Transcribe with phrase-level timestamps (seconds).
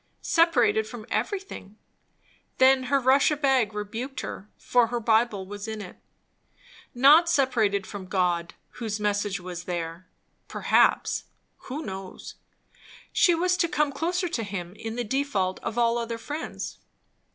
[0.23, 1.77] Separated from everything!
[2.57, 5.95] Then her Russia bag rebuked her, for her Bible was in it.
[6.95, 10.07] Not separated from God, whose message was there;
[10.47, 11.25] perhaps,
[11.69, 12.33] who knows?
[13.13, 16.79] she was to come closer to him, in the default of all other friends.